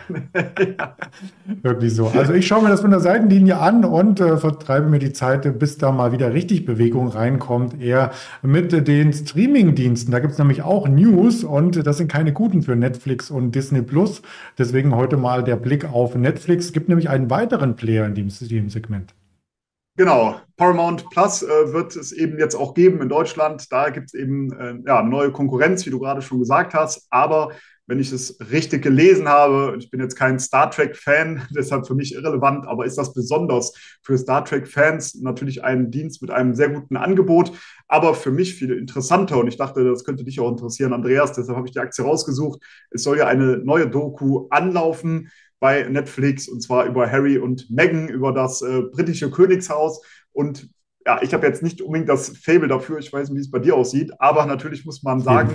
Wirklich 1.62 1.94
so. 1.94 2.08
Also 2.08 2.34
ich 2.34 2.46
schaue 2.46 2.62
mir 2.62 2.68
das 2.68 2.82
von 2.82 2.90
der 2.90 3.00
Seitenlinie 3.00 3.58
an 3.58 3.86
und 3.86 4.20
äh, 4.20 4.36
vertreibe 4.36 4.88
mir 4.88 4.98
die 4.98 5.14
Zeit, 5.14 5.58
bis 5.58 5.78
da 5.78 5.90
mal 5.90 6.12
wieder 6.12 6.34
richtig 6.34 6.66
Bewegung 6.66 7.08
reinkommt, 7.08 7.80
eher 7.80 8.10
mit 8.42 8.86
den 8.86 9.14
Streaming-Diensten. 9.14 10.12
Da 10.12 10.18
gibt 10.18 10.34
es 10.34 10.38
nämlich 10.38 10.60
auch 10.60 10.86
News 10.86 11.44
und 11.44 11.86
das 11.86 11.96
sind 11.96 12.12
keine 12.12 12.34
guten 12.34 12.60
für 12.60 12.76
Netflix 12.76 13.30
und 13.30 13.54
Disney 13.54 13.80
Plus. 13.80 14.20
Deswegen 14.58 14.94
heute 14.94 15.16
mal 15.16 15.42
der 15.44 15.56
Blick 15.56 15.90
auf 15.90 16.14
Netflix. 16.14 16.66
Es 16.66 16.72
gibt 16.74 16.90
nämlich 16.90 17.08
einen 17.08 17.30
weiteren 17.30 17.74
Player 17.74 18.04
in 18.04 18.14
dem 18.14 18.28
Segment. 18.28 19.14
Genau, 20.00 20.40
Paramount 20.56 21.10
Plus 21.10 21.42
äh, 21.42 21.74
wird 21.74 21.94
es 21.94 22.10
eben 22.10 22.38
jetzt 22.38 22.54
auch 22.54 22.72
geben 22.72 23.02
in 23.02 23.10
Deutschland. 23.10 23.70
Da 23.70 23.90
gibt 23.90 24.06
es 24.06 24.14
eben 24.14 24.50
äh, 24.50 24.76
ja, 24.86 25.02
neue 25.02 25.30
Konkurrenz, 25.30 25.84
wie 25.84 25.90
du 25.90 25.98
gerade 25.98 26.22
schon 26.22 26.38
gesagt 26.38 26.72
hast. 26.72 27.06
Aber 27.10 27.50
wenn 27.86 28.00
ich 28.00 28.10
es 28.10 28.38
richtig 28.50 28.82
gelesen 28.82 29.28
habe, 29.28 29.76
ich 29.78 29.90
bin 29.90 30.00
jetzt 30.00 30.16
kein 30.16 30.38
Star 30.38 30.70
Trek-Fan, 30.70 31.42
deshalb 31.54 31.86
für 31.86 31.94
mich 31.94 32.14
irrelevant, 32.14 32.66
aber 32.66 32.86
ist 32.86 32.96
das 32.96 33.12
besonders 33.12 33.74
für 34.02 34.16
Star 34.16 34.42
Trek-Fans 34.42 35.16
natürlich 35.16 35.64
ein 35.64 35.90
Dienst 35.90 36.22
mit 36.22 36.30
einem 36.30 36.54
sehr 36.54 36.70
guten 36.70 36.96
Angebot, 36.96 37.52
aber 37.86 38.14
für 38.14 38.30
mich 38.30 38.54
viel 38.54 38.72
interessanter. 38.72 39.36
Und 39.36 39.48
ich 39.48 39.58
dachte, 39.58 39.84
das 39.84 40.04
könnte 40.06 40.24
dich 40.24 40.40
auch 40.40 40.50
interessieren, 40.50 40.94
Andreas. 40.94 41.34
Deshalb 41.34 41.58
habe 41.58 41.66
ich 41.66 41.74
die 41.74 41.80
Aktie 41.80 42.06
rausgesucht. 42.06 42.62
Es 42.90 43.02
soll 43.02 43.18
ja 43.18 43.26
eine 43.26 43.58
neue 43.58 43.86
Doku 43.86 44.46
anlaufen 44.48 45.28
bei 45.60 45.84
Netflix 45.84 46.48
und 46.48 46.62
zwar 46.62 46.86
über 46.86 47.08
Harry 47.10 47.38
und 47.38 47.70
Meghan, 47.70 48.08
über 48.08 48.32
das 48.32 48.62
äh, 48.62 48.82
britische 48.82 49.30
Königshaus. 49.30 50.02
Und 50.32 50.70
ja, 51.06 51.20
ich 51.22 51.32
habe 51.32 51.46
jetzt 51.46 51.62
nicht 51.62 51.80
unbedingt 51.82 52.08
das 52.08 52.30
Fable 52.36 52.68
dafür, 52.68 52.98
ich 52.98 53.12
weiß 53.12 53.28
nicht, 53.28 53.36
wie 53.36 53.42
es 53.42 53.50
bei 53.50 53.58
dir 53.58 53.76
aussieht, 53.76 54.12
aber 54.18 54.46
natürlich 54.46 54.84
muss 54.84 55.02
man 55.02 55.20
sagen, 55.20 55.50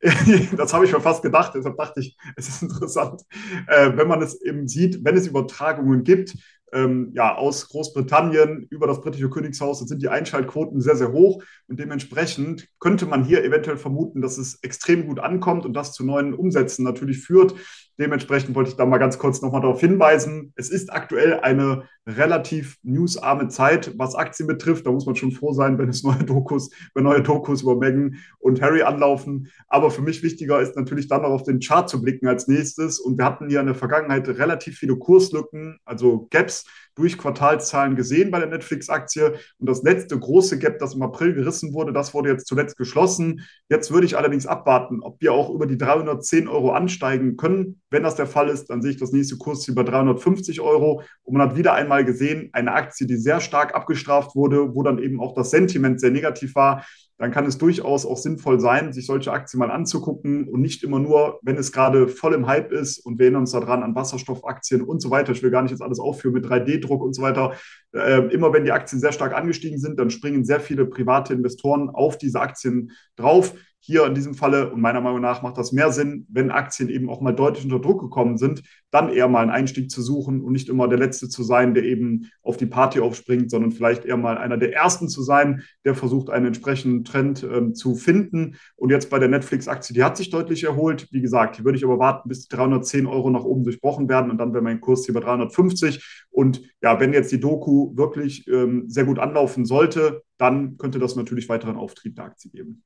das 0.56 0.72
habe 0.72 0.84
ich 0.84 0.92
mir 0.92 1.00
fast 1.00 1.22
gedacht, 1.22 1.52
deshalb 1.54 1.76
dachte 1.76 2.00
ich, 2.00 2.16
es 2.36 2.48
ist 2.48 2.62
interessant, 2.62 3.22
äh, 3.66 3.92
wenn 3.94 4.08
man 4.08 4.22
es 4.22 4.40
eben 4.42 4.68
sieht, 4.68 5.04
wenn 5.04 5.16
es 5.16 5.26
Übertragungen 5.26 6.04
gibt, 6.04 6.34
ähm, 6.72 7.12
ja, 7.14 7.36
aus 7.36 7.68
Großbritannien 7.68 8.66
über 8.70 8.86
das 8.86 9.00
britische 9.00 9.30
Königshaus, 9.30 9.78
dann 9.78 9.88
sind 9.88 10.02
die 10.02 10.08
Einschaltquoten 10.08 10.80
sehr, 10.80 10.96
sehr 10.96 11.12
hoch 11.12 11.42
und 11.68 11.78
dementsprechend 11.78 12.68
könnte 12.80 13.06
man 13.06 13.24
hier 13.24 13.44
eventuell 13.44 13.76
vermuten, 13.76 14.20
dass 14.20 14.36
es 14.36 14.62
extrem 14.62 15.06
gut 15.06 15.20
ankommt 15.20 15.64
und 15.64 15.74
das 15.74 15.92
zu 15.92 16.04
neuen 16.04 16.34
Umsätzen 16.34 16.84
natürlich 16.84 17.20
führt. 17.20 17.54
Dementsprechend 17.98 18.54
wollte 18.54 18.70
ich 18.70 18.76
da 18.76 18.86
mal 18.86 18.98
ganz 18.98 19.18
kurz 19.18 19.42
nochmal 19.42 19.60
darauf 19.60 19.80
hinweisen. 19.80 20.52
Es 20.56 20.70
ist 20.70 20.92
aktuell 20.92 21.40
eine 21.40 21.84
relativ 22.06 22.78
newsarme 22.82 23.48
Zeit, 23.48 23.92
was 23.98 24.14
Aktien 24.14 24.46
betrifft. 24.46 24.86
Da 24.86 24.92
muss 24.92 25.06
man 25.06 25.16
schon 25.16 25.32
froh 25.32 25.52
sein, 25.52 25.78
wenn 25.78 25.88
es 25.88 26.02
neue 26.02 26.24
Dokus, 26.24 26.70
wenn 26.94 27.04
neue 27.04 27.22
Dokus 27.22 27.62
über 27.62 27.76
Meghan 27.76 28.16
und 28.38 28.62
Harry 28.62 28.82
anlaufen. 28.82 29.48
Aber 29.68 29.90
für 29.90 30.02
mich 30.02 30.22
wichtiger 30.22 30.60
ist 30.60 30.76
natürlich 30.76 31.08
dann 31.08 31.22
noch 31.22 31.30
auf 31.30 31.42
den 31.42 31.60
Chart 31.60 31.88
zu 31.88 32.00
blicken 32.00 32.28
als 32.28 32.48
nächstes. 32.48 32.98
Und 32.98 33.18
wir 33.18 33.24
hatten 33.24 33.48
hier 33.48 33.60
in 33.60 33.66
der 33.66 33.74
Vergangenheit 33.74 34.28
relativ 34.28 34.78
viele 34.78 34.96
Kurslücken, 34.96 35.78
also 35.84 36.26
Gaps 36.30 36.46
Gaps 36.46 36.64
durch 36.96 37.18
Quartalszahlen 37.18 37.94
gesehen 37.94 38.30
bei 38.30 38.38
der 38.38 38.48
Netflix-Aktie. 38.48 39.34
Und 39.58 39.68
das 39.68 39.82
letzte 39.82 40.18
große 40.18 40.58
Gap, 40.58 40.78
das 40.78 40.94
im 40.94 41.02
April 41.02 41.34
gerissen 41.34 41.72
wurde, 41.74 41.92
das 41.92 42.14
wurde 42.14 42.30
jetzt 42.30 42.46
zuletzt 42.46 42.76
geschlossen. 42.76 43.42
Jetzt 43.68 43.92
würde 43.92 44.06
ich 44.06 44.16
allerdings 44.16 44.46
abwarten, 44.46 45.02
ob 45.02 45.20
wir 45.20 45.32
auch 45.32 45.50
über 45.50 45.66
die 45.66 45.78
310 45.78 46.48
Euro 46.48 46.72
ansteigen 46.72 47.36
können. 47.36 47.80
Wenn 47.90 48.02
das 48.02 48.16
der 48.16 48.26
Fall 48.26 48.48
ist, 48.48 48.70
dann 48.70 48.82
sehe 48.82 48.92
ich 48.92 48.98
das 48.98 49.12
nächste 49.12 49.36
Kursziel 49.36 49.74
bei 49.74 49.82
350 49.82 50.60
Euro. 50.60 51.02
Und 51.22 51.36
man 51.36 51.48
hat 51.48 51.56
wieder 51.56 51.74
einmal 51.74 52.04
gesehen, 52.04 52.48
eine 52.52 52.72
Aktie, 52.72 53.06
die 53.06 53.16
sehr 53.16 53.40
stark 53.40 53.74
abgestraft 53.74 54.34
wurde, 54.34 54.74
wo 54.74 54.82
dann 54.82 54.98
eben 54.98 55.20
auch 55.20 55.34
das 55.34 55.50
Sentiment 55.50 56.00
sehr 56.00 56.10
negativ 56.10 56.54
war 56.54 56.84
dann 57.18 57.30
kann 57.30 57.46
es 57.46 57.56
durchaus 57.56 58.04
auch 58.04 58.18
sinnvoll 58.18 58.60
sein, 58.60 58.92
sich 58.92 59.06
solche 59.06 59.32
Aktien 59.32 59.58
mal 59.58 59.70
anzugucken 59.70 60.48
und 60.48 60.60
nicht 60.60 60.82
immer 60.84 60.98
nur, 60.98 61.38
wenn 61.42 61.56
es 61.56 61.72
gerade 61.72 62.08
voll 62.08 62.34
im 62.34 62.46
Hype 62.46 62.72
ist 62.72 62.98
und 62.98 63.18
wir 63.18 63.24
erinnern 63.24 63.42
uns 63.42 63.52
daran 63.52 63.82
an 63.82 63.94
Wasserstoffaktien 63.94 64.82
und 64.82 65.00
so 65.00 65.10
weiter. 65.10 65.32
Ich 65.32 65.42
will 65.42 65.50
gar 65.50 65.62
nicht 65.62 65.70
jetzt 65.70 65.80
alles 65.80 65.98
aufführen 65.98 66.34
mit 66.34 66.44
3D-Druck 66.44 66.85
und 66.94 67.14
so 67.14 67.22
weiter. 67.22 67.54
Äh, 67.92 68.32
immer 68.32 68.52
wenn 68.52 68.64
die 68.64 68.72
Aktien 68.72 69.00
sehr 69.00 69.12
stark 69.12 69.34
angestiegen 69.34 69.78
sind, 69.78 69.98
dann 69.98 70.10
springen 70.10 70.44
sehr 70.44 70.60
viele 70.60 70.86
private 70.86 71.32
Investoren 71.32 71.88
auf 71.90 72.18
diese 72.18 72.40
Aktien 72.40 72.92
drauf. 73.16 73.54
Hier 73.80 74.04
in 74.04 74.14
diesem 74.14 74.34
Falle, 74.34 74.72
und 74.72 74.80
meiner 74.80 75.00
Meinung 75.00 75.20
nach 75.20 75.42
macht 75.42 75.58
das 75.58 75.70
mehr 75.70 75.92
Sinn, 75.92 76.26
wenn 76.28 76.50
Aktien 76.50 76.88
eben 76.88 77.08
auch 77.08 77.20
mal 77.20 77.32
deutlich 77.32 77.64
unter 77.64 77.78
Druck 77.78 78.00
gekommen 78.00 78.36
sind, 78.36 78.62
dann 78.90 79.10
eher 79.10 79.28
mal 79.28 79.42
einen 79.42 79.50
Einstieg 79.50 79.90
zu 79.90 80.02
suchen 80.02 80.40
und 80.42 80.52
nicht 80.52 80.68
immer 80.68 80.88
der 80.88 80.98
Letzte 80.98 81.28
zu 81.28 81.44
sein, 81.44 81.72
der 81.72 81.84
eben 81.84 82.28
auf 82.42 82.56
die 82.56 82.66
Party 82.66 82.98
aufspringt, 82.98 83.50
sondern 83.50 83.70
vielleicht 83.70 84.04
eher 84.04 84.16
mal 84.16 84.38
einer 84.38 84.56
der 84.56 84.72
Ersten 84.72 85.08
zu 85.08 85.22
sein, 85.22 85.62
der 85.84 85.94
versucht, 85.94 86.30
einen 86.30 86.46
entsprechenden 86.46 87.04
Trend 87.04 87.44
ähm, 87.44 87.74
zu 87.74 87.94
finden. 87.94 88.56
Und 88.74 88.90
jetzt 88.90 89.08
bei 89.08 89.20
der 89.20 89.28
Netflix-Aktie, 89.28 89.94
die 89.94 90.02
hat 90.02 90.16
sich 90.16 90.30
deutlich 90.30 90.64
erholt. 90.64 91.06
Wie 91.12 91.20
gesagt, 91.20 91.56
hier 91.56 91.64
würde 91.64 91.78
ich 91.78 91.84
aber 91.84 92.00
warten, 92.00 92.28
bis 92.28 92.48
die 92.48 92.56
310 92.56 93.06
Euro 93.06 93.30
nach 93.30 93.44
oben 93.44 93.62
durchbrochen 93.62 94.08
werden 94.08 94.30
und 94.30 94.38
dann 94.38 94.52
wäre 94.52 94.64
mein 94.64 94.80
Kurs 94.80 95.04
hier 95.04 95.14
bei 95.14 95.20
350. 95.20 96.24
Und 96.30 96.60
ja, 96.82 96.98
wenn 96.98 97.12
jetzt 97.12 97.30
die 97.30 97.40
Doku 97.40 97.96
wirklich 97.96 98.48
ähm, 98.48 98.84
sehr 98.88 99.04
gut 99.04 99.18
anlaufen 99.18 99.64
sollte, 99.64 100.22
dann 100.38 100.76
könnte 100.76 100.98
das 100.98 101.16
natürlich 101.16 101.48
weiteren 101.48 101.76
Auftrieb 101.76 102.16
der 102.16 102.24
Aktie 102.24 102.50
geben. 102.50 102.82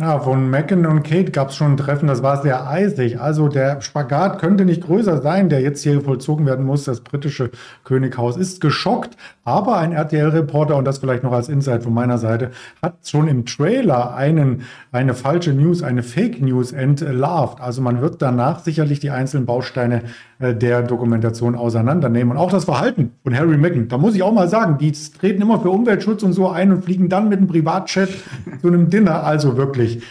Ja, 0.00 0.18
von 0.20 0.48
Mecken 0.48 0.86
und 0.86 1.02
Kate 1.02 1.30
gab 1.30 1.50
es 1.50 1.56
schon 1.56 1.72
ein 1.72 1.76
Treffen, 1.76 2.06
das 2.06 2.22
war 2.22 2.40
sehr 2.40 2.66
eisig. 2.66 3.20
Also 3.20 3.48
der 3.48 3.82
Spagat 3.82 4.40
könnte 4.40 4.64
nicht 4.64 4.82
größer 4.82 5.20
sein, 5.20 5.50
der 5.50 5.60
jetzt 5.60 5.82
hier 5.82 6.00
vollzogen 6.00 6.46
werden 6.46 6.64
muss. 6.64 6.84
Das 6.84 7.02
britische 7.02 7.50
Könighaus 7.84 8.38
ist 8.38 8.62
geschockt, 8.62 9.18
aber 9.44 9.76
ein 9.76 9.92
RTL-Reporter, 9.92 10.76
und 10.76 10.86
das 10.86 10.96
vielleicht 10.96 11.22
noch 11.22 11.32
als 11.32 11.50
Insight 11.50 11.82
von 11.82 11.92
meiner 11.92 12.16
Seite, 12.16 12.52
hat 12.82 13.06
schon 13.06 13.28
im 13.28 13.44
Trailer 13.44 14.14
einen, 14.14 14.62
eine 14.92 15.12
falsche 15.12 15.52
News, 15.52 15.82
eine 15.82 16.02
Fake 16.02 16.40
News 16.40 16.72
entlarvt. 16.72 17.60
Also 17.60 17.82
man 17.82 18.00
wird 18.00 18.22
danach 18.22 18.60
sicherlich 18.60 18.98
die 18.98 19.10
einzelnen 19.10 19.44
Bausteine 19.44 20.04
äh, 20.42 20.56
der 20.56 20.82
Dokumentation 20.82 21.54
auseinandernehmen. 21.54 22.32
Und 22.32 22.36
auch 22.38 22.50
das 22.50 22.64
Verhalten 22.64 23.12
von 23.22 23.36
Harry 23.36 23.56
Meghan, 23.56 23.88
da 23.88 23.98
muss 23.98 24.14
ich 24.14 24.22
auch 24.22 24.32
mal 24.32 24.48
sagen, 24.48 24.78
die 24.78 24.92
treten 24.92 25.42
immer 25.42 25.60
für 25.60 25.70
Umweltschutz 25.70 26.22
und 26.22 26.32
so 26.32 26.48
ein 26.48 26.72
und 26.72 26.84
fliegen 26.84 27.08
dann 27.08 27.28
mit 27.28 27.38
einem 27.38 27.48
Privatchat 27.48 28.08
zu 28.60 28.68
einem 28.68 28.90
Dinner. 28.90 29.24
Also 29.24 29.56
wirklich, 29.56 30.02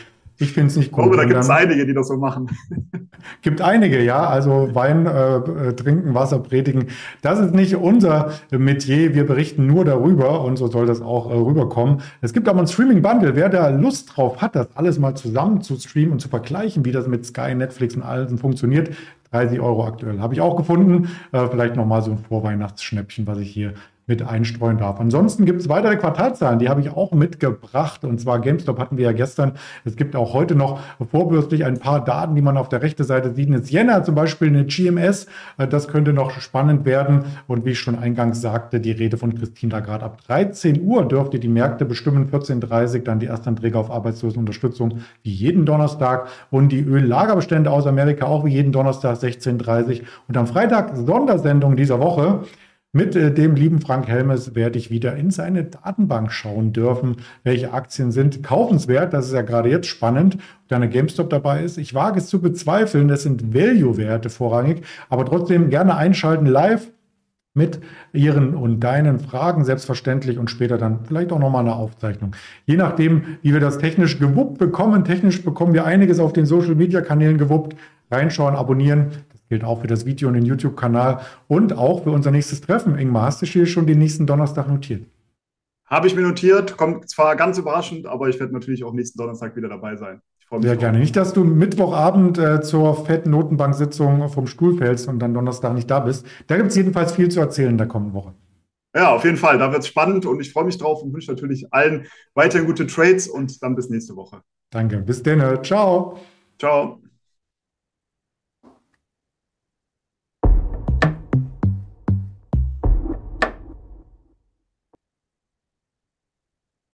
ich 0.42 0.54
finde 0.54 0.68
es 0.70 0.76
nicht 0.76 0.92
gut. 0.92 1.06
Aber 1.06 1.18
da 1.18 1.26
gibt 1.26 1.40
es 1.40 1.50
einige, 1.50 1.86
die 1.86 1.94
das 1.94 2.08
so 2.08 2.18
machen. 2.18 2.50
Gibt 3.42 3.62
einige, 3.62 4.02
ja. 4.02 4.28
Also 4.28 4.70
Wein 4.74 5.06
äh, 5.06 5.36
äh, 5.36 5.74
trinken, 5.74 6.14
Wasser 6.14 6.40
predigen. 6.40 6.88
Das 7.22 7.40
ist 7.40 7.54
nicht 7.54 7.76
unser 7.76 8.32
Metier. 8.52 9.14
Wir 9.14 9.26
berichten 9.26 9.68
nur 9.68 9.86
darüber 9.86 10.44
und 10.44 10.58
so 10.58 10.68
soll 10.68 10.88
das 10.88 11.02
auch 11.02 11.30
äh, 11.30 11.36
rüberkommen. 11.36 12.02
Es 12.22 12.34
gibt 12.34 12.48
aber 12.48 12.60
ein 12.60 12.68
Streaming-Bundle. 12.68 13.36
Wer 13.36 13.50
da 13.50 13.70
Lust 13.70 14.16
drauf 14.16 14.42
hat, 14.42 14.56
das 14.56 14.68
alles 14.76 15.00
mal 15.00 15.16
zusammen 15.16 15.62
zu 15.62 15.76
streamen 15.78 16.14
und 16.14 16.20
zu 16.20 16.30
vergleichen, 16.30 16.84
wie 16.86 16.92
das 16.92 17.08
mit 17.08 17.26
Sky, 17.26 17.54
Netflix 17.54 17.96
und 17.96 18.04
allem 18.04 18.38
funktioniert, 18.38 18.90
30 19.32 19.60
Euro 19.60 19.86
aktuell. 19.86 20.20
Habe 20.20 20.34
ich 20.34 20.42
auch 20.42 20.56
gefunden. 20.56 21.10
Äh, 21.32 21.48
vielleicht 21.48 21.76
nochmal 21.76 22.02
so 22.02 22.12
ein 22.12 22.18
Vorweihnachtsschnäppchen, 22.18 23.28
was 23.28 23.38
ich 23.40 23.52
hier 23.52 23.74
mit 24.12 24.28
einstreuen 24.28 24.78
darf. 24.78 25.00
Ansonsten 25.00 25.46
gibt 25.46 25.62
es 25.62 25.70
weitere 25.70 25.96
Quartalzahlen, 25.96 26.60
die 26.60 26.68
habe 26.68 26.82
ich 26.82 26.90
auch 26.90 27.14
mitgebracht. 27.14 28.04
Und 28.04 28.20
zwar 28.20 28.42
GameStop 28.42 28.78
hatten 28.78 28.98
wir 28.98 29.06
ja 29.06 29.14
gestern. 29.14 29.54
Es 29.86 29.96
gibt 29.96 30.18
auch 30.18 30.34
heute 30.34 30.54
noch 30.54 30.82
vorbürstlich 31.10 31.64
ein 31.64 31.80
paar 31.80 32.04
Daten, 32.04 32.36
die 32.36 32.42
man 32.42 32.58
auf 32.58 32.68
der 32.68 32.82
rechten 32.82 33.06
Seite 33.06 33.34
sieht. 33.34 33.48
Eine 33.48 33.60
Sienna 33.60 34.04
zum 34.04 34.14
Beispiel, 34.14 34.50
eine 34.50 34.66
GMS. 34.66 35.28
Äh, 35.58 35.68
das 35.68 35.88
könnte 35.88 36.12
noch 36.12 36.42
spannend 36.42 36.84
werden. 36.84 37.24
Und 37.48 37.64
wie 37.66 37.70
ich 37.70 37.80
schon 37.80 37.98
eingangs 37.98 38.42
sagte, 38.42 38.82
die 38.82 38.92
Rede 38.92 39.16
von 39.16 39.34
Christine 39.34 39.72
Lagarde. 39.72 40.04
Ab 40.04 40.20
13 40.28 40.82
Uhr 40.82 41.08
dürfte 41.08 41.40
die 41.40 41.48
Märkte 41.48 41.86
bestimmen. 41.86 42.30
14.30 42.30 42.98
Uhr 42.98 43.04
dann 43.06 43.20
die 43.20 43.28
Erstanträge 43.28 43.80
auf 43.80 43.90
Arbeitslosenunterstützung 43.90 45.00
wie 45.24 45.32
jeden 45.32 45.66
Donnerstag. 45.66 46.28
Und 46.50 46.74
die 46.74 46.82
Öllagerbestände 46.82 47.72
aus 47.72 47.88
Amerika 47.88 48.26
auch 48.26 48.44
wie 48.44 48.52
jeden 48.52 48.74
Donnerstag 48.74 49.16
16.30 49.16 50.02
Uhr. 50.02 50.08
Und 50.28 50.36
am 50.36 50.48
Freitag 50.48 50.98
Sondersendung 50.98 51.78
dieser 51.78 52.02
Woche. 52.02 52.42
Mit 52.94 53.16
äh, 53.16 53.34
dem 53.34 53.56
lieben 53.56 53.80
Frank 53.80 54.10
Helmes 54.10 54.54
werde 54.54 54.78
ich 54.78 54.92
wieder 54.92 55.16
in 55.16 55.32
seine 55.32 55.64
Datenbank 55.64 56.34
schauen 56.34 56.74
dürfen, 56.74 57.18
welche 57.44 57.72
Aktien 57.72 58.12
sind 58.12 58.44
kaufenswert. 58.44 59.14
Das 59.14 59.28
ist 59.28 59.34
ja 59.34 59.44
gerade 59.44 59.70
jetzt 59.70 59.88
spannend, 59.88 60.38
da 60.68 60.76
eine 60.76 60.90
GameStop 60.90 61.30
dabei 61.30 61.64
ist. 61.64 61.78
Ich 61.78 61.94
wage 61.94 62.20
es 62.20 62.28
zu 62.28 62.42
bezweifeln, 62.42 63.08
das 63.08 63.24
sind 63.24 63.54
Value-Werte 63.54 64.30
vorrangig, 64.30 64.82
aber 65.08 65.26
trotzdem 65.26 65.70
gerne 65.70 65.96
einschalten 65.96 66.46
live 66.46 66.92
mit 67.54 67.80
Ihren 68.12 68.56
und 68.56 68.82
deinen 68.82 69.20
Fragen 69.20 69.64
selbstverständlich 69.64 70.38
und 70.38 70.50
später 70.50 70.78
dann 70.78 71.06
vielleicht 71.06 71.32
auch 71.32 71.40
nochmal 71.40 71.64
eine 71.64 71.76
Aufzeichnung. 71.76 72.36
Je 72.66 72.76
nachdem, 72.76 73.38
wie 73.42 73.54
wir 73.54 73.62
das 73.62 73.78
technisch 73.78 74.20
gewuppt 74.20 74.58
bekommen. 74.58 75.06
Technisch 75.06 75.44
bekommen 75.44 75.74
wir 75.74 75.86
einiges 75.86 76.20
auf 76.20 76.34
den 76.34 76.46
Social-Media-Kanälen 76.46 77.38
gewuppt. 77.38 77.76
Reinschauen, 78.10 78.56
abonnieren, 78.56 79.12
Gilt 79.52 79.66
auch 79.66 79.82
für 79.82 79.88
das 79.88 80.06
Video 80.06 80.30
und 80.30 80.36
den 80.36 80.46
YouTube-Kanal 80.46 81.20
und 81.50 81.78
auch 81.78 82.06
für 82.06 82.12
unser 82.12 82.32
nächstes 82.32 82.62
Treffen. 82.62 82.98
Ingmar, 82.98 83.24
hast 83.24 83.42
du 83.42 83.46
hier 83.46 83.66
schon 83.66 83.86
den 83.86 84.00
nächsten 84.00 84.26
Donnerstag 84.26 84.70
notiert? 84.70 85.04
Habe 85.86 86.08
ich 86.08 86.16
mir 86.16 86.22
notiert, 86.22 86.78
kommt 86.78 87.10
zwar 87.10 87.36
ganz 87.36 87.58
überraschend, 87.58 88.08
aber 88.08 88.30
ich 88.30 88.40
werde 88.40 88.54
natürlich 88.54 88.86
auch 88.86 88.94
nächsten 88.94 89.18
Donnerstag 89.18 89.54
wieder 89.58 89.68
dabei 89.68 89.98
sein. 89.98 90.22
Sehr 90.62 90.78
gerne. 90.78 91.00
Nicht, 91.00 91.18
dass 91.18 91.34
du 91.34 91.44
Mittwochabend 91.44 92.38
äh, 92.38 92.62
zur 92.62 93.06
fetten 93.06 93.32
Notenbank-Sitzung 93.32 94.30
vom 94.30 94.48
Stuhl 94.48 94.78
fällst 94.78 95.10
und 95.10 95.20
dann 95.20 95.34
Donnerstag 95.34 95.74
nicht 95.74 95.92
da 95.92 96.00
bist. 96.00 96.26
Da 96.48 96.56
gibt 96.56 96.70
es 96.70 96.78
jedenfalls 96.78 97.12
viel 97.12 97.28
zu 97.28 97.42
erzählen 97.42 97.72
in 97.72 97.78
der 97.78 97.90
kommenden 97.90 98.14
Woche. 98.14 98.34
Ja, 98.96 99.14
auf 99.14 99.26
jeden 99.26 99.36
Fall. 99.36 99.58
Da 99.58 99.70
wird 99.74 99.82
es 99.82 99.88
spannend 99.90 100.26
und 100.26 100.40
ich 100.40 100.54
freue 100.54 100.64
mich 100.64 100.78
drauf 100.78 101.04
und 101.04 101.14
wünsche 101.14 101.30
natürlich 101.30 101.74
allen 101.74 102.08
weiterhin 102.36 102.68
gute 102.68 102.88
Trades 102.88 103.28
und 103.28 103.62
dann 103.62 103.76
bis 103.76 103.90
nächste 103.90 104.16
Woche. 104.16 104.40
Danke. 104.70 105.00
Bis 105.00 105.22
dann. 105.22 105.62
Ciao. 105.62 106.20
Ciao. 106.58 107.02